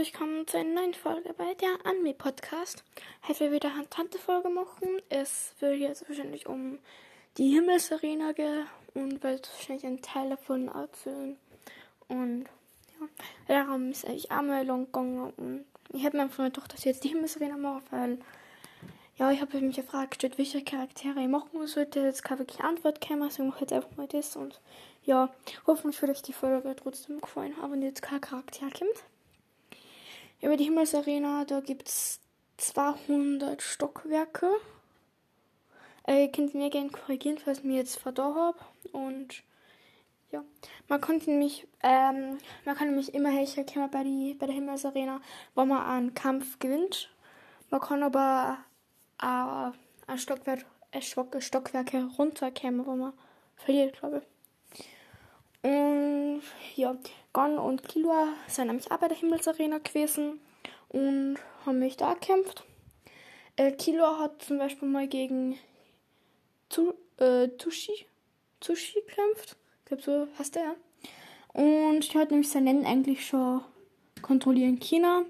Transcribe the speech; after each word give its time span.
herzlich 0.00 0.18
willkommen 0.18 0.46
zu 0.46 0.56
einer 0.56 0.80
neuen 0.80 0.94
Folge 0.94 1.34
bei 1.34 1.52
der 1.52 1.76
Anime 1.84 2.14
Podcast. 2.14 2.84
Heute 3.28 3.40
wir 3.40 3.52
wieder 3.52 3.70
eine 3.74 3.90
Tante 3.90 4.18
Folge 4.18 4.48
machen. 4.48 5.02
Es 5.10 5.54
wird 5.60 5.78
jetzt 5.78 6.08
wahrscheinlich 6.08 6.46
um 6.46 6.78
die 7.36 7.50
Himmelsarena 7.50 8.32
gehen 8.32 8.66
und 8.94 9.22
wird 9.22 9.50
wahrscheinlich 9.52 9.84
einen 9.84 10.00
Teil 10.00 10.30
davon 10.30 10.68
erzählen. 10.68 11.36
Und 12.08 12.46
ja, 12.98 13.08
darum 13.46 13.90
ist 13.90 14.06
eigentlich 14.06 14.32
einmal 14.32 14.64
lang 14.64 14.86
gegangen 14.86 15.34
und 15.36 15.66
ich 15.92 16.02
habe 16.06 16.16
mir 16.16 16.22
einfach 16.22 16.44
gedacht, 16.44 16.72
dass 16.72 16.78
ich 16.78 16.86
jetzt 16.86 17.04
die 17.04 17.08
Himmelsarena 17.08 17.58
mache, 17.58 17.82
weil 17.90 18.18
ja, 19.18 19.30
ich 19.30 19.42
habe 19.42 19.60
mich 19.60 19.76
gefragt, 19.76 20.26
welche 20.38 20.64
Charaktere 20.64 21.20
ich 21.20 21.28
machen 21.28 21.66
sollte. 21.66 22.00
Jetzt 22.00 22.24
keine 22.24 22.38
wirklich 22.38 22.60
Antwort 22.60 23.02
gekommen, 23.02 23.24
also 23.24 23.42
ich 23.42 23.50
mache 23.50 23.60
jetzt 23.60 23.74
einfach 23.74 23.94
mal 23.98 24.08
das 24.08 24.34
und 24.34 24.62
ja, 25.04 25.28
hoffentlich 25.66 26.00
wird 26.00 26.12
euch 26.12 26.22
die 26.22 26.32
Folge 26.32 26.74
trotzdem 26.74 27.20
gefallen 27.20 27.54
haben, 27.60 27.72
wenn 27.72 27.82
jetzt 27.82 28.00
kein 28.00 28.22
Charakter 28.22 28.70
kommt. 28.70 29.04
Über 30.40 30.56
die 30.56 30.64
Himmelsarena, 30.64 31.44
da 31.44 31.60
gibt 31.60 31.88
es 31.88 32.20
200 32.56 33.60
Stockwerke. 33.60 34.50
Äh, 36.06 36.24
ihr 36.24 36.32
könnt 36.32 36.54
mir 36.54 36.70
gerne 36.70 36.90
korrigieren, 36.90 37.38
falls 37.38 37.58
ich 37.58 37.64
mir 37.64 37.76
jetzt 37.76 37.98
verdorben 37.98 38.40
habe. 38.40 38.58
Und 38.92 39.42
ja, 40.32 40.42
man 40.88 41.00
kann 41.00 41.20
nämlich, 41.26 41.68
ähm, 41.82 42.38
man 42.64 42.74
kann 42.74 42.88
nämlich 42.88 43.12
immer 43.12 43.30
helfen 43.30 43.66
bei, 43.90 44.02
die, 44.02 44.34
bei 44.34 44.46
der 44.46 44.54
Himmelsarena, 44.54 45.20
wo 45.54 45.64
man 45.66 45.84
einen 45.84 46.14
Kampf 46.14 46.58
gewinnt. 46.58 47.10
Man 47.68 47.80
kann 47.80 48.02
aber 48.02 48.58
äh, 49.20 49.70
ein 50.06 50.18
Stockwerk, 50.18 50.64
Stockwerke 51.00 52.08
runterkommen, 52.18 52.86
wo 52.86 52.96
man 52.96 53.12
verliert, 53.56 53.98
glaube 53.98 54.18
ich. 54.18 54.39
Und 55.62 56.42
ja, 56.76 56.96
Gon 57.32 57.58
und 57.58 57.86
Killua 57.86 58.28
sind 58.46 58.68
nämlich 58.68 58.90
auch 58.90 58.98
bei 58.98 59.08
der 59.08 59.16
Himmelsarena 59.16 59.78
gewesen 59.78 60.40
und 60.88 61.38
haben 61.64 61.78
mich 61.78 61.96
da 61.96 62.14
gekämpft. 62.14 62.64
Äh, 63.56 63.72
Killua 63.72 64.18
hat 64.18 64.42
zum 64.42 64.58
Beispiel 64.58 64.88
mal 64.88 65.06
gegen 65.06 65.58
Zu, 66.68 66.94
äh, 67.18 67.48
Tushi, 67.48 68.06
Tushi 68.60 69.00
gekämpft. 69.00 69.56
Ich 69.80 69.84
glaube, 69.86 70.02
so 70.02 70.28
heißt 70.38 70.54
der. 70.54 70.76
Und 71.52 72.14
der 72.14 72.20
hat 72.20 72.30
nämlich 72.30 72.48
sein 72.48 72.64
Nennen 72.64 72.86
eigentlich 72.86 73.26
schon 73.26 73.62
kontrollieren 74.22 74.78
China 74.78 75.24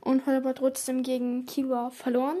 und 0.00 0.26
hat 0.26 0.34
aber 0.34 0.54
trotzdem 0.54 1.02
gegen 1.02 1.46
Killua 1.46 1.90
verloren. 1.90 2.38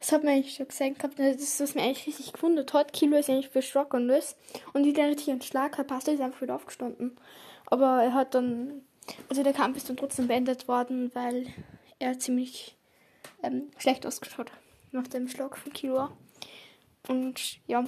Das 0.00 0.12
hat 0.12 0.22
man 0.22 0.34
eigentlich 0.34 0.54
schon 0.54 0.68
gesagt 0.68 0.98
gehabt. 0.98 1.18
Das 1.18 1.36
ist, 1.36 1.60
was 1.60 1.74
mir 1.74 1.82
eigentlich 1.82 2.06
richtig 2.06 2.32
gewundert 2.32 2.72
hat. 2.72 2.92
Kilo 2.92 3.16
ist 3.16 3.28
eigentlich 3.28 3.48
für 3.48 3.62
Schrock 3.62 3.94
und 3.94 4.08
das. 4.08 4.36
Und 4.72 4.84
wie 4.84 4.92
der 4.92 5.08
richtig 5.08 5.30
einen 5.30 5.42
Schlag 5.42 5.76
hat, 5.76 5.88
passt, 5.88 6.08
ist 6.08 6.20
einfach 6.20 6.40
wieder 6.40 6.54
aufgestanden. 6.54 7.16
Aber 7.66 8.02
er 8.02 8.14
hat 8.14 8.34
dann, 8.34 8.82
also 9.28 9.42
der 9.42 9.52
Kampf 9.52 9.76
ist 9.76 9.88
dann 9.88 9.96
trotzdem 9.96 10.28
beendet 10.28 10.68
worden, 10.68 11.10
weil 11.14 11.46
er 11.98 12.18
ziemlich 12.18 12.76
ähm, 13.42 13.70
schlecht 13.78 14.06
ausgeschaut 14.06 14.50
hat 14.50 14.58
nach 14.92 15.06
dem 15.08 15.28
Schlag 15.28 15.56
von 15.56 15.72
Kilo. 15.72 16.08
Und 17.08 17.58
ja, 17.66 17.84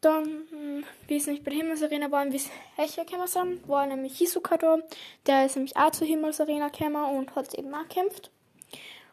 dann, 0.00 0.84
wie 1.08 1.16
es 1.16 1.26
nicht 1.26 1.44
bei 1.44 1.50
der 1.50 1.60
Himmelsarena 1.60 2.10
war, 2.10 2.30
wie 2.30 2.36
es 2.36 2.50
Hecher 2.76 3.04
gekommen 3.04 3.60
war 3.66 3.86
nämlich 3.86 4.18
Hisoka 4.18 4.56
da. 4.56 4.78
Der 5.26 5.46
ist 5.46 5.56
nämlich 5.56 5.76
auch 5.76 5.90
zur 5.90 6.06
Himmelsarena 6.06 6.68
gekommen 6.68 7.16
und 7.16 7.34
hat 7.34 7.54
eben 7.54 7.74
auch 7.74 7.88
gekämpft. 7.88 8.30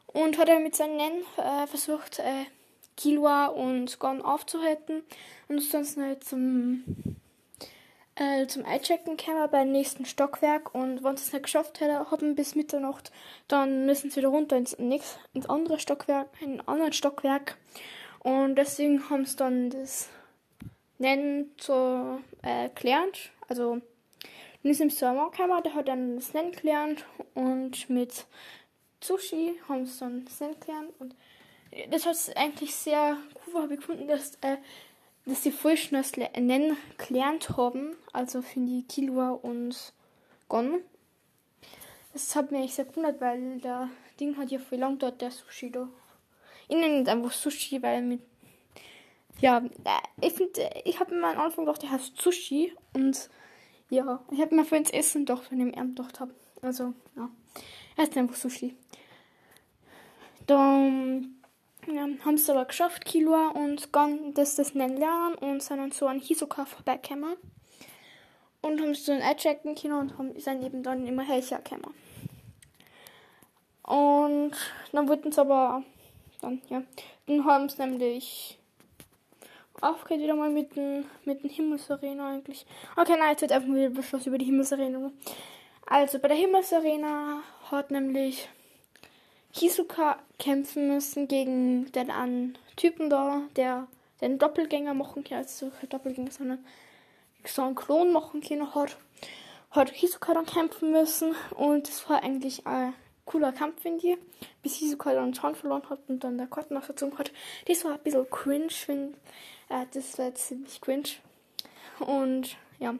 Und 0.07 0.37
hat 0.37 0.49
er 0.49 0.59
mit 0.59 0.75
seinen 0.75 0.97
Nen 0.97 1.23
äh, 1.37 1.67
versucht, 1.67 2.19
äh, 2.19 2.45
Kilua 2.97 3.47
und 3.47 3.99
Gon 3.99 4.21
aufzuhalten. 4.21 5.03
Und 5.47 5.57
ist 5.57 5.71
sonst 5.71 5.97
halt 5.97 6.23
zum, 6.23 6.83
äh, 8.15 8.45
zum 8.47 8.65
Einchecken 8.65 9.17
gekommen 9.17 9.49
beim 9.51 9.71
nächsten 9.71 10.05
Stockwerk. 10.05 10.73
Und 10.75 11.03
wenn 11.03 11.17
sie 11.17 11.23
es 11.25 11.33
nicht 11.33 11.43
geschafft 11.43 11.81
haben 11.81 12.35
bis 12.35 12.55
Mitternacht, 12.55 13.11
dann 13.47 13.85
müssen 13.85 14.11
sie 14.11 14.17
wieder 14.17 14.29
runter 14.29 14.57
ins, 14.57 14.77
nächst, 14.77 15.17
ins 15.33 15.49
andere 15.49 15.79
Stockwerk, 15.79 16.29
in 16.41 16.59
ein 16.59 16.67
anderes 16.67 16.95
Stockwerk. 16.95 17.57
Und 18.19 18.55
deswegen 18.55 19.09
haben 19.09 19.25
sie 19.25 19.35
dann 19.35 19.69
das 19.69 20.09
Nennen 20.97 21.51
so 21.59 22.19
äh, 22.41 22.69
gelernt. 22.75 23.31
Also, 23.49 23.81
dann 24.63 24.97
so 24.97 25.05
ein 25.05 25.17
Mann 25.17 25.63
der 25.63 25.75
hat 25.75 25.89
dann 25.89 26.15
das 26.15 26.33
Nennen 26.33 26.53
gelernt 26.53 27.05
und 27.33 27.89
mit 27.89 28.25
Sushi 29.03 29.59
haben 29.67 29.85
sie 29.85 29.99
dann 29.99 30.25
kennengelernt 30.25 30.93
und 30.99 31.15
das 31.89 32.05
hat 32.05 32.37
eigentlich 32.37 32.75
sehr 32.75 33.17
cool 33.47 33.67
gefunden, 33.67 34.07
dass, 34.07 34.35
äh, 34.41 34.57
dass 35.25 35.41
die 35.41 35.51
Frischen 35.51 35.97
das 35.97 36.15
Nennen 36.15 36.77
gelernt 36.97 37.49
haben, 37.57 37.95
also 38.11 38.41
für 38.41 38.59
die 38.59 38.83
Kilua 38.83 39.31
und 39.31 39.93
Gon. 40.47 40.81
Das 42.13 42.35
hat 42.35 42.51
mich 42.51 42.75
sehr 42.75 42.85
gewundert, 42.85 43.19
weil 43.21 43.59
der 43.59 43.89
Ding 44.19 44.37
hat 44.37 44.51
ja 44.51 44.59
viel 44.59 44.79
lang 44.79 44.99
dort 44.99 45.21
der 45.21 45.31
Sushi 45.31 45.71
da. 45.71 45.89
Ich 46.67 46.75
nenne 46.75 47.01
es 47.01 47.07
einfach 47.07 47.31
Sushi, 47.31 47.81
weil 47.81 48.01
mit 48.01 48.21
ja, 49.39 49.57
äh, 49.57 50.25
ich 50.25 50.33
finde, 50.33 50.69
ich 50.85 50.99
habe 50.99 51.15
mir 51.15 51.27
am 51.27 51.39
Anfang 51.39 51.65
gedacht, 51.65 51.81
der 51.81 51.91
heißt 51.91 52.21
Sushi 52.21 52.73
und 52.93 53.29
ja, 53.89 54.23
ich 54.31 54.41
habe 54.41 54.55
mir 54.55 54.63
vorhin 54.63 54.83
das 54.83 54.93
Essen 54.93 55.25
doch 55.25 55.43
von 55.43 55.59
dem 55.59 55.73
Ernst 55.73 55.97
gedacht 55.97 56.19
habe. 56.19 56.33
Also, 56.61 56.93
ja, 57.15 57.29
er 57.97 58.03
ist 58.03 58.17
einfach 58.17 58.35
Sushi. 58.35 58.75
Dann 60.47 61.35
ja, 61.87 62.07
haben 62.25 62.37
sie 62.37 62.51
aber 62.51 62.65
geschafft, 62.65 63.05
Kilua 63.05 63.49
und 63.49 63.91
Gon, 63.91 64.33
das 64.33 64.55
das 64.55 64.73
nennen 64.73 64.97
lernen 64.97 65.35
und 65.35 65.61
sind 65.61 65.77
dann 65.77 65.91
so 65.91 66.07
an 66.07 66.19
Hisoka 66.19 66.65
vorbeigekommen. 66.65 67.35
Und 68.61 68.81
haben 68.81 68.95
sie 68.95 69.07
dann 69.07 69.21
einchecken 69.21 69.75
können 69.75 69.93
und 69.93 70.17
haben, 70.17 70.39
sind 70.39 70.63
eben 70.63 70.83
dann 70.83 71.05
immer 71.05 71.23
helfer 71.23 71.57
gekommen. 71.57 71.93
Und 73.83 74.53
dann 74.93 75.09
wurden 75.09 75.31
sie 75.31 75.41
aber, 75.41 75.83
dann, 76.41 76.61
ja, 76.69 76.81
dann 77.27 77.45
haben 77.45 77.67
sie 77.67 77.81
nämlich 77.81 78.57
aufgehört 79.81 80.21
wieder 80.21 80.35
mal 80.35 80.49
mit 80.49 80.75
den, 80.77 81.05
mit 81.25 81.43
den 81.43 81.49
Himmelsarena 81.49 82.29
eigentlich. 82.29 82.65
Okay, 82.95 83.15
nein, 83.19 83.31
jetzt 83.31 83.41
wird 83.41 83.51
einfach 83.51 83.67
wieder 83.67 83.89
Beschluss 83.89 84.25
über 84.27 84.37
die 84.37 84.45
Himmelsarena. 84.45 85.11
Also, 85.93 86.17
bei 86.17 86.27
der 86.27 86.37
Himmelsarena 86.37 87.43
hat 87.69 87.91
nämlich 87.91 88.49
Hisoka 89.51 90.17
kämpfen 90.39 90.87
müssen 90.87 91.27
gegen 91.27 91.91
den 91.91 92.09
einen 92.09 92.57
Typen 92.75 93.11
da, 93.11 93.43
der 93.55 93.85
den 94.19 94.39
Doppelgänger 94.39 94.95
machen 94.95 95.23
kann, 95.23 95.37
also 95.37 95.69
kein 95.69 95.89
Doppelgänger, 95.89 96.31
sondern 96.31 96.65
so 97.45 97.61
einen 97.61 97.75
Klon 97.75 98.11
machen 98.11 98.41
kann, 98.41 98.73
hat, 98.73 98.97
hat 99.69 99.91
Hisoka 99.91 100.33
dann 100.33 100.47
kämpfen 100.47 100.89
müssen 100.89 101.35
und 101.51 101.87
das 101.87 102.09
war 102.09 102.23
eigentlich 102.23 102.65
ein 102.65 102.95
cooler 103.25 103.51
Kampf, 103.51 103.83
finde 103.83 104.07
ich, 104.07 104.17
bis 104.63 104.77
Hisoka 104.77 105.13
dann 105.13 105.35
Schauen 105.35 105.53
verloren 105.53 105.87
hat 105.91 105.99
und 106.07 106.23
dann 106.23 106.39
der 106.39 106.47
noch 106.69 106.87
dazu 106.87 107.15
hat. 107.19 107.31
Das 107.67 107.85
war 107.85 107.91
ein 107.91 107.99
bisschen 107.99 108.27
cringe, 108.31 108.71
finde 108.71 109.13
äh, 109.69 109.85
das 109.93 110.17
war 110.17 110.33
ziemlich 110.33 110.81
cringe 110.81 111.09
und 111.99 112.57
ja. 112.79 112.95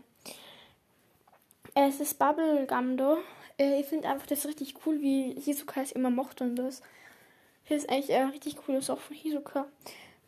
Es 1.76 2.00
ist 2.00 2.20
Bubblegum 2.20 2.98
da 2.98 3.18
äh, 3.58 3.80
ich 3.80 3.88
finde 3.88 4.10
einfach 4.10 4.28
das 4.28 4.46
richtig 4.46 4.76
cool, 4.86 5.02
wie 5.02 5.36
Hisoka 5.40 5.82
es 5.82 5.92
immer 5.92 6.10
mochte 6.10 6.44
und 6.44 6.56
das. 6.56 6.82
Das 7.70 7.78
ist 7.78 7.90
eigentlich 7.90 8.14
eine 8.14 8.34
richtig 8.34 8.58
coole 8.58 8.82
Sache 8.82 9.00
von 9.00 9.16
Hisoka. 9.16 9.66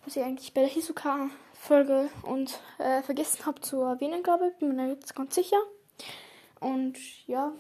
Was 0.06 0.16
ich 0.16 0.24
eigentlich 0.24 0.54
bei 0.54 0.62
der 0.62 0.70
Hisoka-Folge 0.70 2.10
und 2.24 2.60
äh, 2.78 3.02
vergessen 3.02 3.46
habe 3.46 3.60
zu 3.62 3.82
erwähnen, 3.82 4.24
glaube 4.24 4.50
ich. 4.50 4.60
Bin 4.60 4.76
mir 4.76 4.90
jetzt 4.90 5.16
ganz 5.16 5.36
sicher. 5.36 5.58
Und 6.60 6.98
ja, 7.28 7.52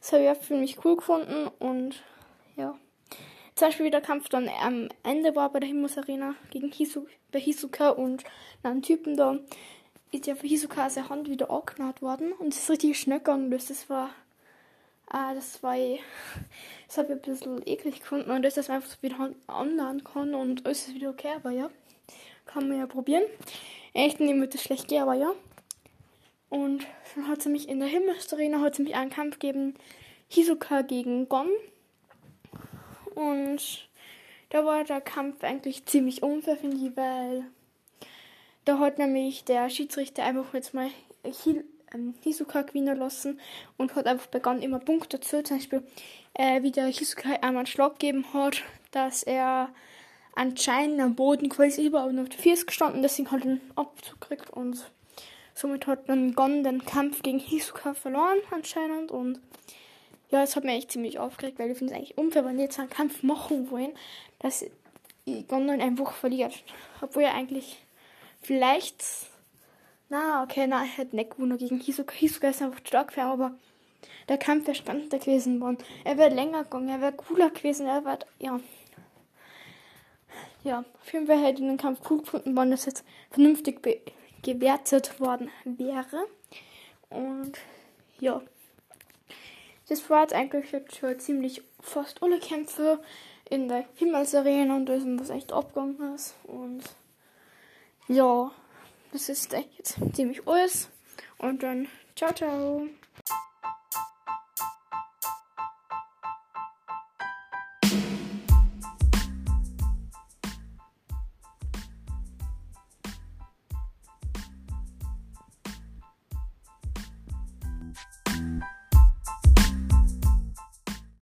das 0.00 0.12
habe 0.12 0.24
ich 0.24 0.30
auch 0.30 0.42
für 0.42 0.56
mich 0.56 0.84
cool 0.84 0.96
gefunden 0.96 1.48
und 1.58 2.02
ja. 2.56 2.76
Zum 3.54 3.68
Beispiel 3.68 3.86
wie 3.86 3.90
der 3.90 4.00
Kampf 4.00 4.28
dann 4.28 4.48
am 4.62 4.88
Ende 5.02 5.34
war 5.34 5.50
bei 5.50 5.58
der 5.60 5.68
Himmelsarena 5.68 6.34
gegen 6.50 6.70
Hisu, 6.70 7.06
bei 7.32 7.40
Hisoka 7.40 7.90
und 7.90 8.24
einem 8.62 8.82
Typen 8.82 9.16
da 9.16 9.38
ist 10.10 10.26
ja 10.26 10.34
für 10.34 10.46
Hisoka 10.46 10.88
seine 10.90 11.08
Hand 11.08 11.28
wieder 11.28 11.50
angenäht 11.50 12.00
worden 12.02 12.32
und 12.32 12.54
es 12.54 12.62
ist 12.62 12.70
richtig 12.70 12.98
schnell 12.98 13.18
gegangen. 13.18 13.50
Das 13.50 13.90
war, 13.90 14.10
äh, 15.12 15.34
das 15.34 15.62
war, 15.62 15.76
das 16.86 16.98
habe 16.98 17.08
ich 17.08 17.14
ein 17.14 17.20
bisschen 17.22 17.66
eklig 17.66 18.00
gefunden 18.00 18.30
und 18.30 18.42
das, 18.42 18.54
dass 18.54 18.68
man 18.68 18.76
einfach 18.76 18.90
so 18.90 19.02
wieder 19.02 19.30
anladen 19.46 20.04
kann 20.04 20.34
und 20.34 20.64
alles 20.64 20.88
ist 20.88 20.94
wieder 20.94 21.10
okay, 21.10 21.32
aber 21.36 21.50
ja, 21.50 21.70
kann 22.46 22.68
man 22.68 22.78
ja 22.78 22.86
probieren. 22.86 23.24
Echt 23.92 24.20
nicht 24.20 24.38
wird 24.38 24.54
das 24.54 24.62
schlecht 24.62 24.88
gehen, 24.88 25.02
aber 25.02 25.14
ja. 25.14 25.32
Und 26.50 26.86
dann 27.14 27.28
hat 27.28 27.42
sie 27.42 27.50
mich 27.50 27.68
in 27.68 27.80
der 27.80 27.88
Himmelsarena, 27.88 28.60
hat 28.60 28.76
sie 28.76 28.82
mich 28.82 28.94
einen 28.94 29.10
Kampf 29.10 29.38
gegeben, 29.38 29.74
Hisoka 30.28 30.82
gegen 30.82 31.28
Gon. 31.28 31.50
Und 33.14 33.88
da 34.50 34.64
war 34.64 34.84
der 34.84 35.00
Kampf 35.00 35.44
eigentlich 35.44 35.84
ziemlich 35.84 36.22
unfair, 36.22 36.56
finde 36.56 36.76
ich, 36.76 36.96
weil 36.96 37.44
da 38.68 38.78
hat 38.78 38.98
nämlich 38.98 39.44
der 39.44 39.70
Schiedsrichter 39.70 40.24
einfach 40.24 40.52
jetzt 40.52 40.74
mal 40.74 40.90
ähm, 41.24 42.14
Hisoka 42.22 42.60
gewinnen 42.60 42.98
lassen 42.98 43.40
und 43.78 43.94
hat 43.94 44.06
einfach 44.06 44.26
begonnen 44.26 44.60
immer 44.60 44.78
Punkte 44.78 45.18
dazu. 45.18 45.40
Zum 45.42 45.56
Beispiel, 45.56 45.82
äh, 46.34 46.62
wie 46.62 46.70
der 46.70 46.88
Hisoka 46.88 47.30
einmal 47.30 47.56
einen 47.56 47.66
Schlag 47.66 47.98
gegeben 47.98 48.26
hat, 48.34 48.62
dass 48.90 49.22
er 49.22 49.70
anscheinend 50.34 51.00
am 51.00 51.14
Boden 51.14 51.48
quasi 51.48 51.86
überhaupt 51.86 52.12
noch 52.12 52.24
auf 52.24 52.28
der 52.28 52.38
Füße 52.38 52.66
gestanden, 52.66 53.00
deswegen 53.00 53.30
hat 53.30 53.40
er 53.40 53.52
einen 53.52 53.60
Abzug 53.74 54.20
gekriegt 54.20 54.50
und 54.50 54.90
Somit 55.54 55.88
hat 55.88 56.08
dann 56.08 56.36
Gon 56.36 56.62
den 56.62 56.84
Kampf 56.84 57.22
gegen 57.22 57.40
Hisoka 57.40 57.92
verloren 57.92 58.38
anscheinend 58.52 59.10
und 59.10 59.40
ja, 60.30 60.44
es 60.44 60.54
hat 60.54 60.62
mich 60.62 60.76
echt 60.76 60.92
ziemlich 60.92 61.18
aufgeregt, 61.18 61.58
weil 61.58 61.72
ich 61.72 61.78
finde 61.78 61.94
es 61.94 61.98
eigentlich 61.98 62.16
unfair, 62.16 62.44
wenn 62.44 62.58
die 62.58 62.62
jetzt 62.62 62.78
einen 62.78 62.90
Kampf 62.90 63.24
machen 63.24 63.68
wollen, 63.72 63.90
dass 64.38 64.64
Gon 65.26 65.66
dann 65.66 65.80
einfach 65.80 66.12
verliert. 66.12 66.62
Obwohl 67.00 67.24
er 67.24 67.34
eigentlich 67.34 67.78
vielleicht 68.40 69.04
na, 70.10 70.42
okay, 70.42 70.66
na, 70.66 70.84
er 70.84 70.96
hat 70.96 71.12
gewonnen 71.30 71.58
gegen 71.58 71.80
Hisoka. 71.80 72.14
Hisoka 72.14 72.48
ist 72.48 72.62
einfach 72.62 72.80
stark 72.84 73.16
ihn, 73.16 73.24
aber 73.24 73.52
der 74.28 74.38
Kampf 74.38 74.66
wäre 74.66 74.74
spannender 74.74 75.18
gewesen 75.18 75.60
worden. 75.60 75.78
Er 76.04 76.16
wäre 76.16 76.34
länger 76.34 76.64
gegangen, 76.64 76.88
er 76.88 77.00
wäre 77.00 77.12
cooler 77.12 77.50
gewesen, 77.50 77.86
er 77.86 78.04
wäre, 78.04 78.20
ja. 78.38 78.58
Ja, 80.64 80.84
auf 81.00 81.12
jeden 81.12 81.26
Fall 81.26 81.42
hätte 81.42 81.62
ich 81.62 81.68
den 81.68 81.76
Kampf 81.76 82.00
cool 82.10 82.18
gefunden, 82.18 82.56
wenn 82.56 82.70
das 82.70 82.86
jetzt 82.86 83.04
vernünftig 83.30 83.82
gewertet 84.42 85.20
worden 85.20 85.50
wäre. 85.64 86.26
Und 87.10 87.58
ja. 88.18 88.40
Das 89.88 90.08
war 90.10 90.22
jetzt 90.22 90.34
eigentlich 90.34 90.72
jetzt 90.72 90.96
schon 90.96 91.18
ziemlich 91.18 91.62
fast 91.80 92.22
alle 92.22 92.38
Kämpfe 92.38 92.98
in 93.48 93.68
der 93.68 93.84
Himmelsarena 93.94 94.76
und 94.76 94.86
da 94.86 94.94
ist 94.94 95.06
was 95.06 95.30
echt 95.30 95.52
abgegangen 95.52 96.14
ist. 96.14 96.34
Und 96.44 96.82
ja. 98.08 98.50
Das 99.12 99.28
ist 99.28 99.52
jetzt 99.52 99.96
ziemlich 100.14 100.46
alles. 100.46 100.90
Und 101.38 101.62
dann 101.62 101.88
ciao, 102.14 102.32
ciao. 102.32 102.86